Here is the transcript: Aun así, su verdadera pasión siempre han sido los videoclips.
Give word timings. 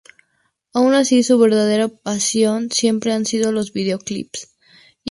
Aun 0.73 0.95
así, 0.95 1.21
su 1.21 1.37
verdadera 1.37 1.87
pasión 1.87 2.71
siempre 2.71 3.13
han 3.13 3.23
sido 3.27 3.51
los 3.51 3.71
videoclips. 3.71 4.49